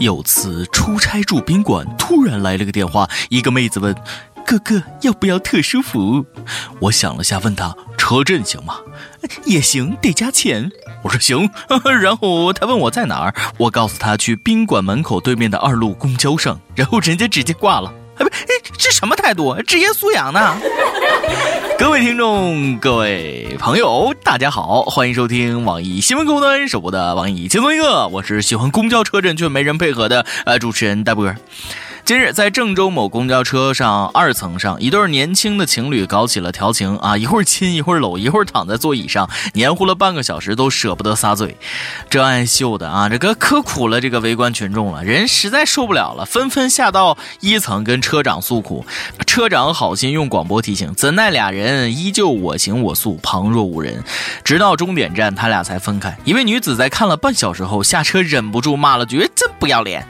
[0.00, 3.94] 有次出差住宾馆，突然来了个电话，一个妹子问
[4.46, 6.24] ：“哥哥要不要特殊服务？”
[6.80, 8.78] 我想了下，问他：“车震行吗
[9.44, 10.72] ？”“也行，得加钱。”
[11.04, 11.50] 我说：“行。
[12.00, 17.92] ”然后他问我在哪儿，我告诉他去宾馆门口对面的二路公交上，然后人家直接挂了。
[18.20, 18.30] 哎不，
[18.76, 19.54] 这什么态度？
[19.62, 20.58] 职业素养呢？
[21.78, 31.34] 各位听众，各位朋友，大家好，欢迎收听网易新闻客户端首播的网易轻松一刻，我是喜欢公交车站却没人配合的呃主持人大波。
[32.04, 41.56] 近日，在郑州某公交车上二层上，一对年轻的情侣搞起了调情啊，一会儿亲，一会儿搂，一会儿躺在座椅上，黏糊了半个小时，都舍不得撒嘴。
[42.08, 48.84] 这爱秀的啊，这个可苦了这个围观群众了，人实在受不了了，纷纷下到一层跟车长诉苦。
[49.24, 54.02] 车长好心用广播提醒，怎奈俩人依旧我行我素，旁若无人。
[54.42, 56.18] 直到终点站，他俩才分开。
[56.24, 60.04] 一位女子在看了半小时后下车，忍不住骂了句：“真不要脸。”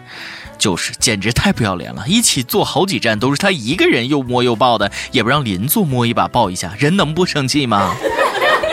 [0.60, 2.04] 就是，简直太不要脸了！
[2.06, 7.96] 一起坐好几站都是他一个人又摸又抱的，也不让邻座摸一把抱一下，人能不生气吗？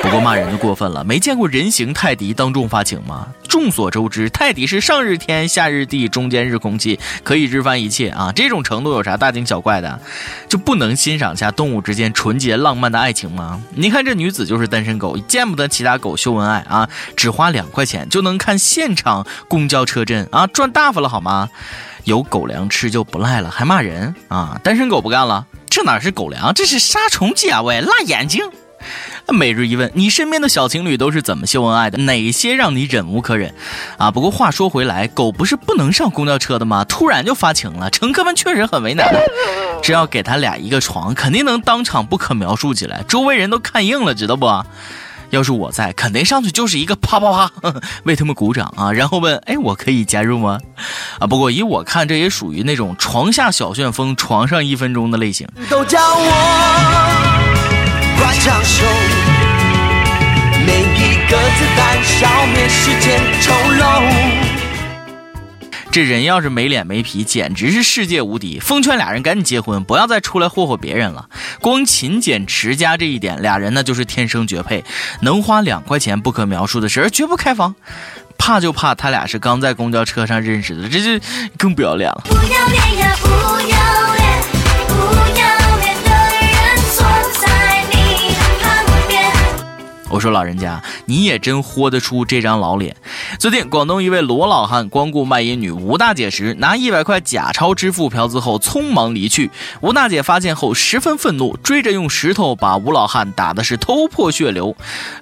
[0.02, 3.28] 不过骂人就过分了，没见过人形泰迪当众发情吗？
[3.50, 8.32] 众所周知，泰迪是上日天下日地中间日空气，可以日翻一切啊！
[8.34, 10.00] 这种程度有啥大惊小怪的？
[10.48, 13.62] 就不能欣赏下动物之间纯洁浪漫的爱情吗？
[13.76, 16.88] 你看这女子就是单身狗，见不得其他狗秀恩爱啊！
[17.18, 21.50] 只花两块钱就能看现场公交车震啊，赚大发了好吗？
[22.06, 24.58] 有狗粮吃就不赖了，还骂人啊！
[24.64, 27.62] 单身狗不干了，这哪是狗粮，这是杀虫剂啊！
[27.62, 28.50] 喂，辣眼睛。
[29.30, 31.98] 每日一问，你身边的小情侣都是怎么秀恩爱的？
[31.98, 33.54] 哪些让你忍无可忍？
[33.98, 36.86] 啊，不过话说回来，狗不是不能上公交车的吗？
[36.86, 39.06] 突然就发情了，乘客们确实很为难。
[39.84, 44.64] 只要给他俩一个床，肯定能当场不可描述起来，周围人都看硬了，知道不？
[45.32, 47.52] 要是我在，肯定上去就是一个啪啪啪，
[48.06, 50.58] 为他们鼓掌啊，然后问，哎，我可以加入吗？
[51.20, 55.46] 啊，不过以我看，这也属于那种床下小旋风，床上一分钟的类型。
[55.70, 57.47] 都叫我。
[60.66, 64.04] 每一个子弹消灭时间丑陋。
[65.90, 68.60] 这人要是没脸没皮，简直是世界无敌。
[68.60, 71.30] 奉劝俩人赶紧结婚，不要再出来霍霍别人了。
[71.62, 74.84] 光勤俭持家这一点，俩人呢就是天生绝配。
[75.22, 77.74] 能花两块钱不可描述的事儿，绝不开房。
[78.38, 81.26] 怕就怕他俩是刚在公交车上认识的，这就
[81.58, 82.22] 更不要脸了。
[82.26, 83.30] 不要脸呀，不
[83.70, 83.87] 要
[90.10, 92.96] 我说老人家，你也真豁得出这张老脸。
[93.38, 99.52] 最近，广东一位罗老汉光顾卖淫女吴大姐时，拿一百块假钞支付嫖资后，匆忙离去。
[99.82, 104.74] 吴大姐发现后十分愤怒，追着用石头把吴老汉打的是头破血流。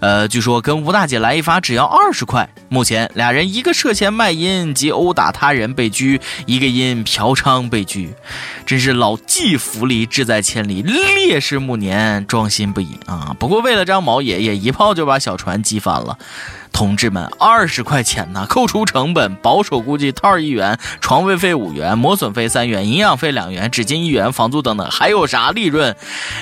[0.02, 2.48] 呃，据说跟吴大姐来一发只要二十块。
[2.70, 8.14] 目前俩人一个涉嫌卖淫及殴打他人被拘，一个因嫖娼被拘。
[8.68, 13.36] 真是老骥伏枥，志在千里，烈士暮年，壮心不已啊！
[13.40, 14.75] 不过为了张毛爷爷一。
[14.76, 16.18] 炮就把小船击翻了，
[16.74, 25.96] 同志们，二十块钱呢，扣除成本，保守估计套一元，床位费五元，磨损费三元，营养费两元，纸巾一元，房租等等，还有啥利润？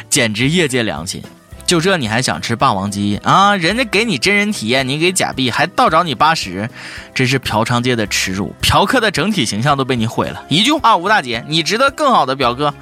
[0.09, 1.23] 简直业界良心！
[1.65, 3.55] 就这你还想吃霸王鸡啊？
[3.55, 6.69] 人家给你真人体验，你给假币，还倒找你八十，
[7.15, 10.43] 真是嫖娼界的耻辱，嫖客的整体形象都被你毁了。
[10.49, 12.73] 一句话，吴大姐，你值得更好的表哥。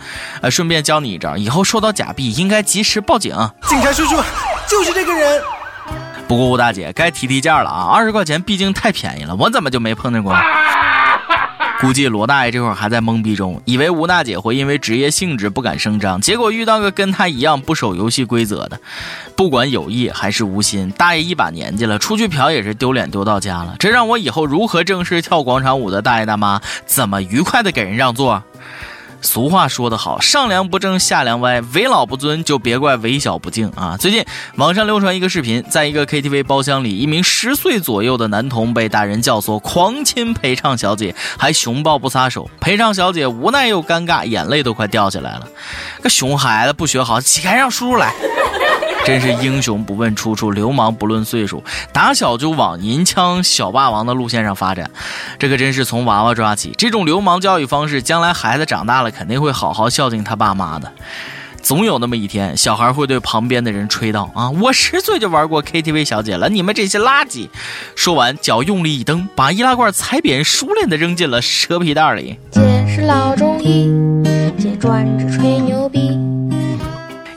[0.42, 3.36] 呃，顺便教你一招，以后收到假币应该及时报警。
[3.70, 4.16] 警察叔叔。
[4.72, 5.42] 就是这个人，
[6.30, 7.92] 不过吴大姐该提提价了啊！
[7.92, 10.34] 二十块钱毕竟太便宜了，我怎么就没碰见过？
[11.82, 18.80] 估计罗大爷这会儿还在懵逼中，以为吴大姐会因为职业性质不敢声张，结果遇到个跟他一样不守游戏规则的。
[19.36, 23.76] 不管有意还是无心，大爷一把年纪了，出去嫖也是丢脸丢到家了。
[23.78, 28.42] 这让我以后如何正式跳广场舞的大爷大妈，怎么愉快的给人让座？
[29.22, 33.96] 俗话说得好，上梁不正下梁歪，为老不尊就别怪为小不敬啊！
[33.98, 45.48] 最近网上流传一个视频，在一个 KTV 包厢里，一名十岁左右的男童被大人教唆狂亲陪唱小姐，还熊抱不撒手，陪唱小姐无奈又尴尬，眼泪都快掉下来了。
[46.02, 48.14] 个熊孩子不学好，起开让叔叔来。
[49.04, 54.90] 真是英雄不问出处，流氓不论岁数，打小就往银枪小霸王的路线上发展，
[55.40, 56.74] 这可真是从娃娃抓起。
[56.78, 60.92] 这种流氓教育方式，将来孩子长大了肯定会好好孝敬他爸妈的。
[61.62, 67.50] 总有那么一天，小孩会对旁边的人吹道：“啊，我十岁就玩过 KTV 小姐了，你们这些垃圾！”
[67.96, 72.40] 说完，脚用力一蹬，把易拉罐踩扁，熟练地扔进了蛇皮袋里。
[72.52, 73.92] 姐是老中医，
[74.58, 76.31] 姐专治吹牛逼。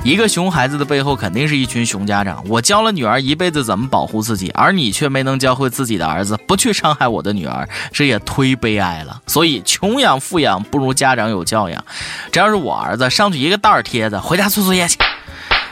[0.04, 2.44] 一个熊孩子的背后肯定是一群熊家长。
[2.46, 9.22] 我教了女儿一辈子怎么保护自己，而你却没能教会自己的儿子不去伤害我的女儿，这也忒悲哀了。
[9.26, 11.82] 所以，穷养富养不如家长有教养。
[12.30, 14.98] 这要是我儿子，上去一个袋儿贴子，回家做作业去。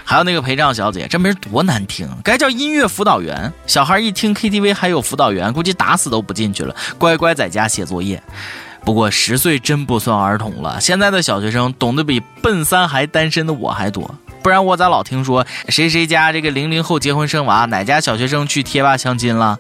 [0.03, 3.53] 还有那个陪唱小姐，这名多难听，该叫音乐辅导员。
[3.67, 8.23] 小孩一听 KTV 还有辅导员，估计打死都不进去了，乖乖在家写作业。
[8.85, 14.15] 不过十岁真不算儿童了，现在的小学生懂得比奔三还单身的我还多。
[14.43, 19.57] 不然我咋老听说谁谁家这个零零后结婚生娃，哪家小学生去贴吧相亲了？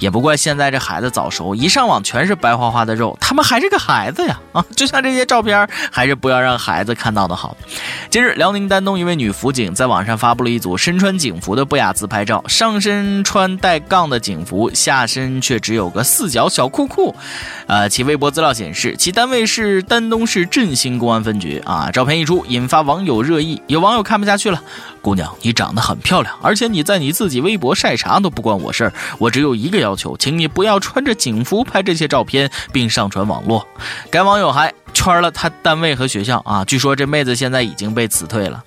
[0.00, 4.40] 也不怪现在这孩子早熟，一上网全是白花花的肉，他们还是个孩子呀！
[4.52, 7.56] 啊，就像这些照片，还是不要让孩子看到的好。
[8.08, 17.14] 近日，辽宁丹东一位女辅警在网上发布了一组身穿警服的不雅自拍照，上身穿带杠的警服，下身却只有个四角小裤裤。
[17.66, 21.62] 呃，其微博资料显示，其单位是丹东市振兴公安分局。
[21.66, 24.62] 啊，照片一出，引发网友热议，有网友看不下去了。
[25.00, 28.92] 姑娘，你长得很漂亮，而且你在你自己微博晒啥都不关我事儿。
[29.18, 33.66] 我只有一个要求，请你不要穿着警服拍这些照片并上传网络。
[34.10, 38.62] 该网友还圈了他单位和学校啊，据说这妹子现在已经被辞退了。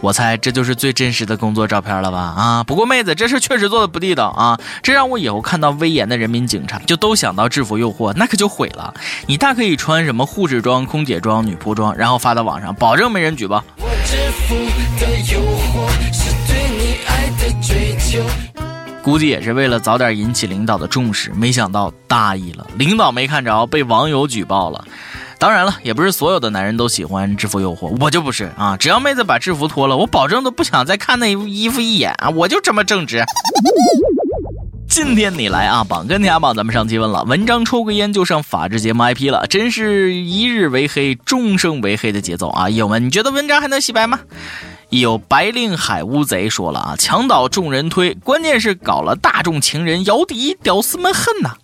[0.00, 2.18] 我猜这就是最真实的工作照片了吧？
[2.18, 8.92] 啊，不过妹子这事确实做的不地道啊，这让我以后看到威严的人民警察就都想到制服诱惑，那可就毁了。
[9.26, 13.62] 你大可以穿什么护士装、空姐装、女仆装，然后发到网上，保证没人举报。
[14.04, 14.54] 制服
[15.00, 18.22] 的诱惑，是对你爱的追求
[19.02, 24.84] 估计也是为了早点引起领导的重视，没想到大意了，领导没看着，被网友举报了。
[25.38, 28.76] 当然了，也不是所有的男人都喜欢制服诱惑，我就不是啊！
[28.76, 32.30] 只要妹子把制服脱了，我保证都不想再看那衣服一眼啊！
[32.30, 33.24] 我就这么正直。
[34.94, 42.68] 今天你来啊，榜跟天涯榜，咱们上期问了，文章抽个烟就上法制节目 IP 了，真是一日为黑，终生为黑的节奏啊！
[42.68, 44.20] 友们，你觉得文章还能洗白吗？
[44.90, 51.54] 有白令海乌贼说了啊，墙倒众人推，关键是搞了大众情人姚笛，屌丝们恨呐！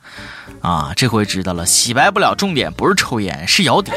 [0.61, 3.93] 啊这回知道了，洗白不了，重点不是抽烟，是姚笛。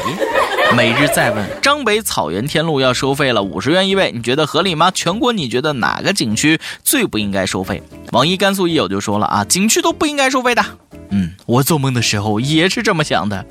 [0.74, 4.90] 每日再问，张北草原天路要收费了，五十元一位，你觉得合理吗？
[4.90, 7.82] 全国你觉得哪个景区最不应该收费？
[8.12, 10.64] 网易甘肃一友就说了啊，景区都不应该收费的。
[11.10, 13.44] 嗯，我做梦的时候也是这么想的。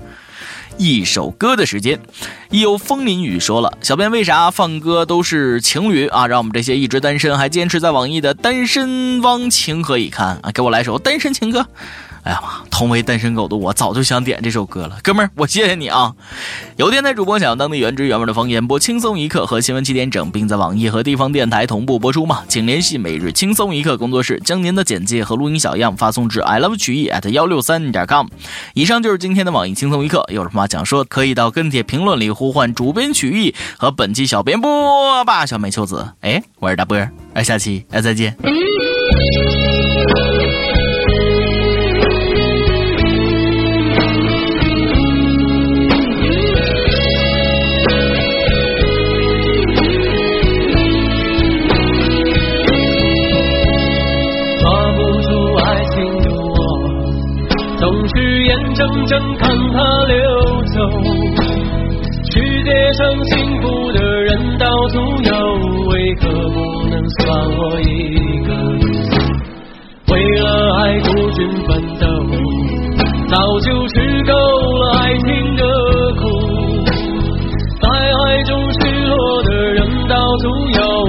[0.77, 1.99] 一首歌的时间，
[2.49, 6.25] 一有风林雨说了，小编为啥放歌都是情侣啊？
[6.25, 10.51] 让我们这些一直单身还坚持在网易的单身汪情何以堪啊？
[10.51, 11.67] 给我来首单身情歌。
[12.23, 12.61] 哎呀妈！
[12.69, 16.13] 同为单身狗的我，早就想点这首歌了，哥们儿，我谢谢你啊！
[16.77, 22.43] 有电台主播想要当地原汁原味的方言播轻松一刻和新闻七点整，并在网易和地方电台同步播出吗？
[22.47, 28.27] 请联系每日轻松一刻工作室，将您的简介和录音小样发送至 i love 曲艺 at 幺六三点 com。
[28.73, 36.07] 以上就是今天的网易轻松一刻，有什么话想说，可以到跟帖评论里呼唤主编曲艺和本期小编播吧，小美秋子。
[36.21, 38.35] 哎，我是大波儿，哎，下期哎再见。
[58.81, 60.17] 怔怔看它流
[60.73, 60.81] 走，
[62.31, 65.31] 世界上幸福的人到处有，
[65.91, 66.57] 为何不
[66.89, 67.21] 能算
[67.59, 68.49] 我一个？
[70.11, 70.45] 为了
[70.77, 72.07] 爱孤军奋斗，
[73.29, 75.63] 早就吃够了爱情的
[76.15, 76.23] 苦，
[77.81, 81.00] 在爱中失落的人到处有，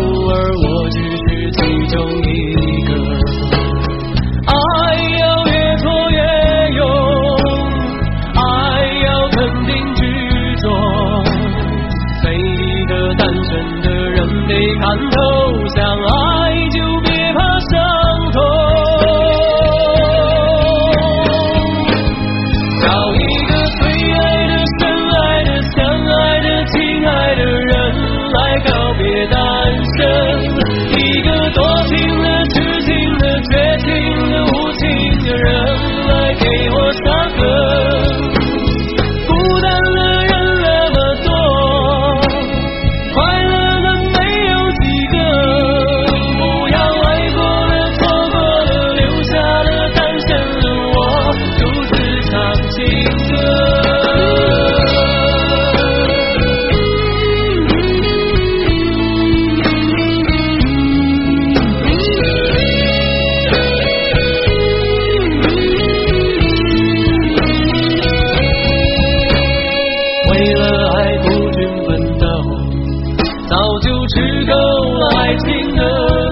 [74.15, 75.83] 吃够了爱情的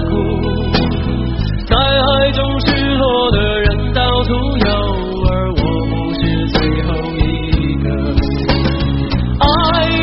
[0.07, 0.13] 苦
[1.65, 4.67] 在爱中失落的人到处有
[5.25, 6.19] 而我不是
[6.49, 7.85] 最后一个。
[9.39, 9.45] 爱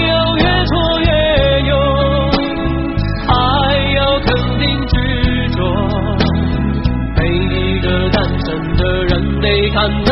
[0.08, 1.08] 要越挫越
[1.68, 1.72] 勇
[3.28, 3.32] 爱
[3.94, 5.58] 要肯定执着
[7.16, 10.04] 每一个单身的人得看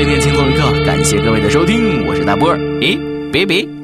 [0.00, 2.98] 今天轻松一刻，感谢各位的收听，我是大波儿，诶，
[3.30, 3.79] 别别。